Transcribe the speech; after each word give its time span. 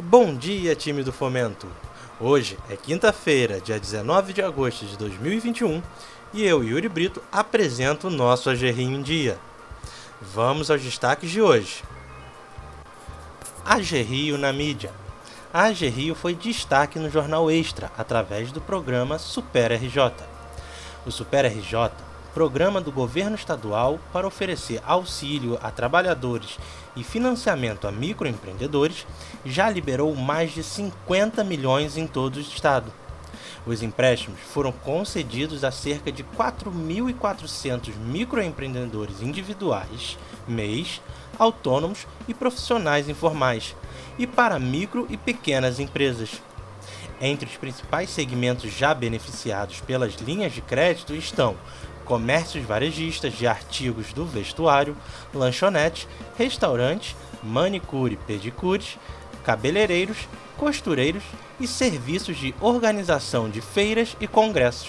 Bom 0.00 0.32
dia, 0.32 0.76
time 0.76 1.02
do 1.02 1.12
Fomento! 1.12 1.66
Hoje 2.20 2.56
é 2.70 2.76
quinta-feira, 2.76 3.60
dia 3.60 3.80
19 3.80 4.32
de 4.32 4.40
agosto 4.40 4.86
de 4.86 4.96
2021 4.96 5.82
e 6.32 6.44
eu, 6.44 6.62
Yuri 6.62 6.88
Brito, 6.88 7.20
apresento 7.32 8.06
o 8.06 8.10
nosso 8.10 8.48
Agerrio 8.48 8.92
em 8.92 9.02
Dia. 9.02 9.36
Vamos 10.22 10.70
aos 10.70 10.80
destaques 10.80 11.28
de 11.28 11.42
hoje. 11.42 11.82
Agerrio 13.64 14.38
na 14.38 14.52
mídia. 14.52 14.92
A 15.52 15.64
Agerrio 15.64 16.14
foi 16.14 16.32
destaque 16.32 16.96
no 17.00 17.10
Jornal 17.10 17.50
Extra 17.50 17.90
através 17.98 18.52
do 18.52 18.60
programa 18.60 19.18
Super 19.18 19.72
RJ. 19.72 20.12
O 21.04 21.10
Super 21.10 21.44
RJ 21.44 21.90
programa 22.38 22.80
do 22.80 22.92
governo 22.92 23.34
estadual 23.34 23.98
para 24.12 24.24
oferecer 24.24 24.80
auxílio 24.86 25.58
a 25.60 25.72
trabalhadores 25.72 26.56
e 26.94 27.02
financiamento 27.02 27.88
a 27.88 27.90
microempreendedores, 27.90 29.04
já 29.44 29.68
liberou 29.68 30.14
mais 30.14 30.52
de 30.52 30.62
50 30.62 31.42
milhões 31.42 31.96
em 31.96 32.06
todo 32.06 32.36
o 32.36 32.40
estado. 32.40 32.92
Os 33.66 33.82
empréstimos 33.82 34.38
foram 34.38 34.70
concedidos 34.70 35.64
a 35.64 35.72
cerca 35.72 36.12
de 36.12 36.22
4.400 36.22 37.96
microempreendedores 37.96 39.20
individuais, 39.20 40.16
MEIs, 40.46 41.02
autônomos 41.36 42.06
e 42.28 42.34
profissionais 42.34 43.08
informais, 43.08 43.74
e 44.16 44.28
para 44.28 44.60
micro 44.60 45.08
e 45.10 45.16
pequenas 45.16 45.80
empresas. 45.80 46.40
Entre 47.20 47.50
os 47.50 47.56
principais 47.56 48.10
segmentos 48.10 48.72
já 48.72 48.94
beneficiados 48.94 49.80
pelas 49.80 50.14
linhas 50.14 50.52
de 50.52 50.60
crédito 50.60 51.16
estão 51.16 51.56
comércios 52.08 52.64
varejistas 52.64 53.34
de 53.34 53.46
artigos 53.46 54.14
do 54.14 54.24
vestuário, 54.24 54.96
lanchonetes, 55.34 56.08
restaurantes, 56.38 57.14
manicure, 57.42 58.18
pedicures, 58.26 58.98
cabeleireiros, 59.44 60.16
costureiros 60.56 61.22
e 61.60 61.66
serviços 61.66 62.38
de 62.38 62.54
organização 62.62 63.50
de 63.50 63.60
feiras 63.60 64.16
e 64.18 64.26
congressos. 64.26 64.88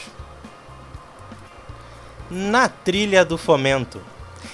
Na 2.31 2.69
Trilha 2.69 3.25
do 3.25 3.37
Fomento. 3.37 4.01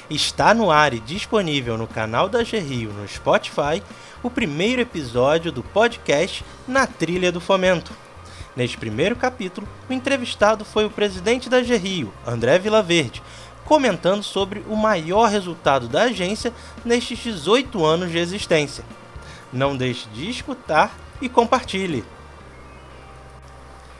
Está 0.10 0.52
no 0.52 0.72
ar 0.72 0.92
e 0.94 1.00
disponível 1.00 1.78
no 1.78 1.86
canal 1.86 2.28
da 2.28 2.44
Gerrio 2.44 2.92
no 2.92 3.08
Spotify 3.08 3.84
o 4.24 4.30
primeiro 4.30 4.82
episódio 4.82 5.52
do 5.52 5.62
podcast 5.62 6.44
Na 6.68 6.88
Trilha 6.88 7.32
do 7.32 7.40
Fomento 7.40 7.94
Neste 8.56 8.78
primeiro 8.78 9.18
capítulo, 9.18 9.68
o 9.90 9.94
entrevistado 9.94 10.64
foi 10.64 10.86
o 10.86 10.90
presidente 10.90 11.50
da 11.50 11.62
Gerrio, 11.62 12.14
André 12.26 12.58
Vilaverde, 12.58 13.22
comentando 13.66 14.24
sobre 14.24 14.64
o 14.70 14.76
maior 14.78 15.30
resultado 15.30 15.90
da 15.90 16.04
agência 16.04 16.54
nestes 16.86 17.20
18 17.20 17.86
anos 17.86 18.12
de 18.12 18.18
existência. 18.18 18.86
Não 19.52 19.76
deixe 19.76 20.08
de 20.10 20.30
escutar 20.30 20.96
e 21.22 21.28
compartilhe. 21.28 22.06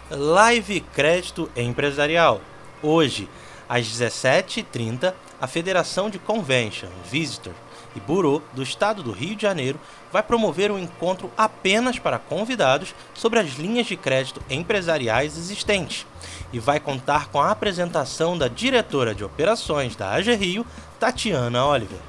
Live 0.10 0.82
Crédito 0.94 1.50
Empresarial. 1.56 2.40
Hoje, 2.82 3.28
às 3.68 3.86
17h30, 3.88 5.14
a 5.42 5.48
Federação 5.48 6.10
de 6.10 6.20
Convention, 6.20 6.90
Visitor 7.12 7.54
e 7.96 8.00
Bureau 8.00 8.42
do 8.54 8.62
Estado 8.62 9.02
do 9.02 9.12
Rio 9.12 9.36
de 9.36 9.42
Janeiro 9.42 9.80
vai 10.12 10.22
promover 10.22 10.72
um 10.72 10.80
encontro 10.80 11.32
apenas 11.38 11.98
para 11.98 12.20
convidados 12.20 12.94
sobre 13.14 13.40
as 13.40 13.54
linhas 13.54 13.88
de 13.88 13.96
crédito 13.96 14.42
empresariais 14.50 15.38
existentes 15.38 16.06
e 16.52 16.60
vai 16.60 16.80
contar 16.80 17.28
com 17.28 17.40
a 17.40 17.52
apresentação 17.52 18.38
da 18.38 18.48
diretora 18.48 19.16
de 19.16 19.24
operações 19.24 19.96
da 19.96 20.14
AG 20.14 20.36
Rio, 20.36 20.66
Tatiana 21.00 21.66
Oliver. 21.66 22.00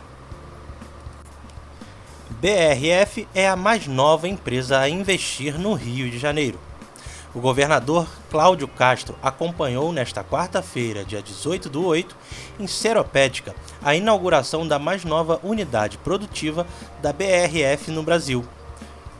BRF 2.41 3.27
é 3.35 3.49
a 3.49 3.57
mais 3.57 3.87
nova 3.87 4.29
empresa 4.29 4.79
a 4.79 4.89
investir 4.89 5.59
no 5.59 5.73
Rio 5.73 6.11
de 6.11 6.19
Janeiro. 6.19 6.66
O 7.37 7.39
governador 7.39 8.09
Cláudio 8.31 8.67
Castro 8.67 9.15
acompanhou 9.23 9.93
nesta 9.93 10.25
quarta-feira, 10.25 11.05
dia 11.05 11.21
18 11.21 11.69
do 11.69 11.85
8, 11.85 12.17
em 12.59 12.67
Seropédica, 12.67 13.55
a 13.83 13.95
inauguração 13.95 14.67
da 14.67 14.79
mais 14.79 15.05
nova 15.05 15.39
unidade 15.43 15.99
produtiva 15.99 16.67
da 17.03 17.13
BRF 17.13 17.91
no 17.91 18.03
Brasil. 18.03 18.43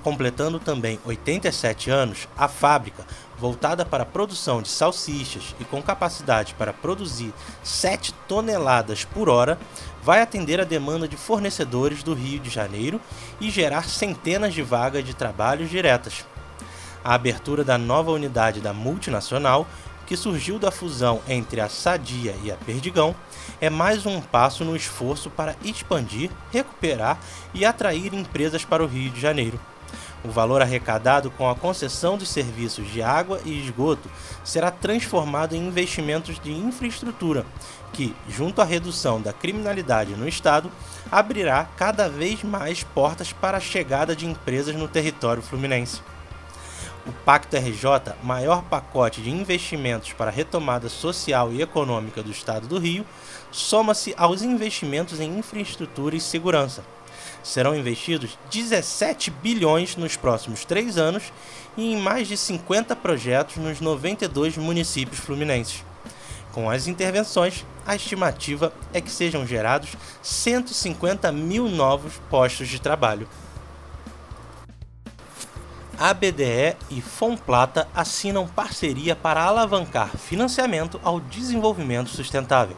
Completando 0.03 0.59
também 0.59 0.99
87 1.05 1.91
anos, 1.91 2.27
a 2.39 2.49
fábrica, 2.49 3.05
voltada 3.39 3.85
para 3.85 4.05
a 4.05 4.07
produção 4.07 4.63
de 4.63 4.71
salsichas 4.71 5.55
e 5.61 5.65
com 5.67 5.83
capacidade 5.83 6.55
para 6.55 6.73
produzir 6.73 7.35
7 7.63 8.15
toneladas 8.27 9.05
por 9.05 9.29
hora, 9.29 9.59
vai 10.03 10.23
atender 10.23 10.59
a 10.59 10.65
demanda 10.65 11.07
de 11.07 11.19
fornecedores 11.19 12.03
do 12.03 12.15
Rio 12.15 12.41
de 12.41 12.49
Janeiro 12.49 12.99
e 13.39 13.51
gerar 13.51 13.91
centenas 13.91 14.55
de 14.55 14.63
vagas 14.63 15.05
de 15.05 15.13
trabalho 15.13 15.67
diretas 15.67 16.25
a 17.07 17.15
abertura 17.15 17.63
da 17.63 17.79
nova 17.79 18.11
unidade 18.11 18.61
da 18.61 18.73
multinacional, 18.73 19.65
que 20.09 20.17
surgiu 20.17 20.59
da 20.59 20.73
fusão 20.73 21.21
entre 21.29 21.61
a 21.61 21.69
Sadia 21.69 22.35
e 22.43 22.51
a 22.51 22.57
Perdigão, 22.57 23.15
é 23.61 23.71
mais 23.71 24.05
um 24.07 24.21
passo 24.21 24.65
no 24.65 24.75
esforço 24.75 25.31
para 25.31 25.55
expandir, 25.63 26.33
recuperar 26.51 27.17
e 27.55 27.65
atrair 27.65 28.13
empresas 28.13 28.65
para 28.65 28.83
o 28.83 28.89
Rio 28.89 29.09
de 29.13 29.21
Janeiro. 29.21 29.61
O 30.25 30.29
valor 30.29 30.61
arrecadado 30.61 31.31
com 31.31 31.49
a 31.49 31.55
concessão 31.55 32.19
dos 32.19 32.29
serviços 32.29 32.91
de 32.91 33.01
água 33.01 33.41
e 33.45 33.63
esgoto 33.63 34.11
será 34.43 34.73
transformado 34.73 35.55
em 35.55 35.65
investimentos 35.65 36.41
de 36.41 36.51
infraestrutura, 36.51 37.47
que, 37.93 38.17
junto 38.29 38.61
à 38.61 38.65
redução 38.65 39.23
da 39.23 39.33
criminalidade 39.33 40.17
no 40.17 40.27
estado, 40.27 40.73
abrirá 41.09 41.69
cada 41.77 42.09
vez 42.09 42.43
mais 42.43 42.83
portas 42.83 43.33
para 43.33 43.59
a 43.59 43.61
chegada 43.61 44.17
de 44.17 44.27
empresas 44.27 44.75
no 44.75 44.89
território 44.89 45.41
fluminense. 45.41 46.01
O 47.07 47.13
Pacto 47.25 47.57
RJ, 47.57 48.17
maior 48.21 48.65
pacote 48.65 49.23
de 49.23 49.31
investimentos 49.31 50.13
para 50.13 50.29
a 50.29 50.35
retomada 50.35 50.89
social 50.89 51.53
e 51.53 51.63
econômica 51.63 52.21
do 52.21 52.33
Estado 52.33 52.67
do 52.67 52.81
Rio, 52.81 53.07
soma-se 53.53 54.13
aos 54.19 54.43
investimentos 54.43 55.21
em 55.21 55.39
infraestrutura 55.39 56.17
e 56.17 56.21
segurança. 56.21 56.83
Serão 57.45 57.77
investidos 57.77 58.37
17 58.51 59.31
bilhões 59.31 59.95
nos 59.95 60.17
próximos 60.17 60.65
três 60.65 60.99
anos 60.99 61.33
e 61.77 61.93
em 61.93 61.97
mais 61.97 62.27
de 62.27 62.37
50 62.37 62.97
projetos 62.97 63.57
nos 63.59 63.81
92 63.81 64.57
municípios 64.57 65.21
fluminenses. 65.21 65.85
Com 66.51 66.69
as 66.69 66.89
intervenções, 66.89 67.65
a 67.87 67.95
estimativa 67.95 68.73
é 68.93 69.01
que 69.01 69.13
sejam 69.13 69.47
gerados 69.47 69.91
150 70.23 71.31
mil 71.31 71.69
novos 71.69 72.15
postos 72.29 72.67
de 72.67 72.81
trabalho. 72.81 73.29
A 75.99 76.13
BDE 76.13 76.77
e 76.91 77.01
Fomplata 77.01 77.89
assinam 77.95 78.47
parceria 78.47 79.17
para 79.17 79.43
alavancar 79.43 80.11
financiamento 80.11 81.01
ao 81.03 81.19
desenvolvimento 81.19 82.11
sustentável. 82.11 82.77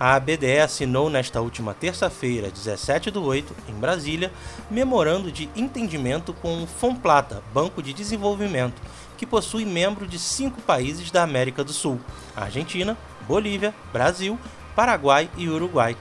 A 0.00 0.14
ABDE 0.14 0.60
assinou 0.60 1.10
nesta 1.10 1.42
última 1.42 1.74
terça-feira, 1.74 2.50
17 2.50 3.10
do 3.10 3.22
8, 3.22 3.54
em 3.68 3.74
Brasília, 3.74 4.32
memorando 4.70 5.30
de 5.30 5.50
entendimento 5.54 6.32
com 6.32 6.62
o 6.62 6.66
Fomplata, 6.66 7.42
Banco 7.52 7.82
de 7.82 7.92
Desenvolvimento, 7.92 8.80
que 9.18 9.26
possui 9.26 9.66
membro 9.66 10.06
de 10.06 10.18
cinco 10.18 10.62
países 10.62 11.10
da 11.10 11.22
América 11.22 11.62
do 11.62 11.72
Sul: 11.74 12.00
Argentina, 12.34 12.96
Bolívia, 13.26 13.74
Brasil, 13.92 14.38
Paraguai 14.74 15.28
e 15.36 15.48
Uruguai. 15.50 15.96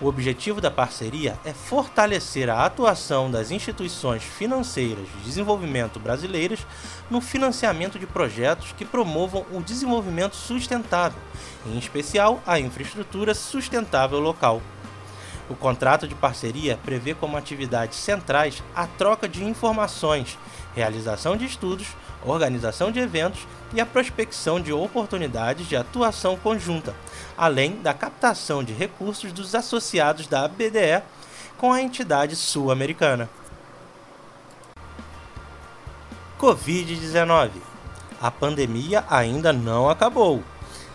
O 0.00 0.06
objetivo 0.08 0.60
da 0.60 0.72
parceria 0.72 1.38
é 1.44 1.52
fortalecer 1.52 2.50
a 2.50 2.66
atuação 2.66 3.30
das 3.30 3.52
instituições 3.52 4.24
financeiras 4.24 5.06
de 5.06 5.24
desenvolvimento 5.24 6.00
brasileiras 6.00 6.66
no 7.08 7.20
financiamento 7.20 7.96
de 7.96 8.06
projetos 8.06 8.72
que 8.76 8.84
promovam 8.84 9.46
o 9.52 9.62
desenvolvimento 9.62 10.34
sustentável, 10.34 11.18
em 11.64 11.78
especial 11.78 12.42
a 12.44 12.58
infraestrutura 12.58 13.34
sustentável 13.34 14.18
local. 14.18 14.60
O 15.48 15.54
contrato 15.54 16.08
de 16.08 16.14
parceria 16.14 16.78
prevê 16.84 17.14
como 17.14 17.36
atividades 17.36 17.98
centrais 17.98 18.62
a 18.74 18.86
troca 18.86 19.28
de 19.28 19.44
informações, 19.44 20.38
realização 20.74 21.36
de 21.36 21.44
estudos, 21.44 21.88
organização 22.24 22.90
de 22.90 23.00
eventos 23.00 23.46
e 23.72 23.80
a 23.80 23.86
prospecção 23.86 24.60
de 24.60 24.72
oportunidades 24.72 25.68
de 25.68 25.76
atuação 25.76 26.36
conjunta, 26.36 26.94
além 27.36 27.76
da 27.82 27.94
captação 27.94 28.62
de 28.62 28.72
recursos 28.72 29.32
dos 29.32 29.54
associados 29.54 30.26
da 30.26 30.46
BDE 30.48 31.02
com 31.58 31.72
a 31.72 31.80
entidade 31.80 32.36
sul-americana. 32.36 33.28
Covid-19 36.38 37.50
A 38.20 38.30
pandemia 38.30 39.04
ainda 39.08 39.52
não 39.52 39.88
acabou. 39.88 40.42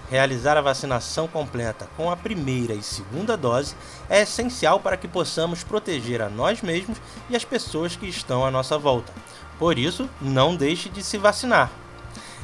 Realizar 0.10 0.58
a 0.58 0.62
vacinação 0.62 1.28
completa 1.28 1.88
com 1.96 2.10
a 2.10 2.18
primeira 2.18 2.74
e 2.74 2.82
segunda 2.82 3.38
dose 3.38 3.76
é 4.10 4.24
essencial 4.24 4.80
para 4.80 4.98
que 4.98 5.08
possamos 5.08 5.64
proteger 5.64 6.20
a 6.20 6.30
nós 6.30 6.64
mesmos 6.64 6.98
e 7.30 7.36
as 7.36 7.46
pessoas 7.46 7.96
que 7.96 8.08
estão 8.08 8.44
à 8.44 8.50
nossa 8.50 8.76
volta. 8.76 9.14
Por 9.60 9.78
isso, 9.78 10.10
não 10.22 10.56
deixe 10.56 10.88
de 10.90 11.04
se 11.04 11.18
vacinar. 11.18 11.70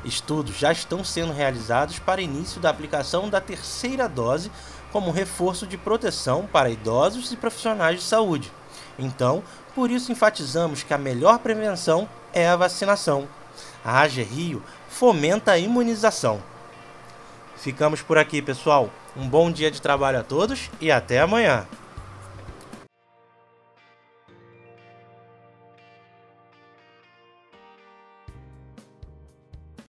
Estudos 0.04 0.58
já 0.58 0.72
estão 0.72 1.04
sendo 1.04 1.34
realizados 1.34 1.98
para 1.98 2.22
início 2.22 2.62
da 2.62 2.70
aplicação 2.70 3.30
da 3.30 3.42
terceira 3.42 4.08
dose 4.08 4.52
como 4.92 5.12
reforço 5.12 5.66
de 5.66 5.78
proteção 5.78 6.46
para 6.46 6.70
idosos 6.70 7.32
e 7.32 7.38
profissionais 7.38 8.00
de 8.00 8.06
saúde. 8.06 8.52
Então, 9.00 9.42
por 9.74 9.90
isso 9.90 10.12
enfatizamos 10.12 10.84
que 10.84 10.94
a 10.94 10.98
melhor 10.98 11.40
prevenção 11.40 12.08
é 12.34 12.48
a 12.48 12.56
vacinação. 12.56 13.28
A 13.84 14.02
AGE 14.02 14.22
Rio 14.22 14.62
fomenta 14.90 15.54
a 15.54 15.58
imunização. 15.58 16.42
Ficamos 17.58 18.02
por 18.02 18.18
aqui, 18.18 18.42
pessoal. 18.42 18.90
Um 19.16 19.28
bom 19.28 19.50
dia 19.50 19.72
de 19.72 19.82
trabalho 19.82 20.20
a 20.20 20.24
todos 20.24 20.70
e 20.80 20.92
até 20.92 21.20
amanhã. 21.22 21.66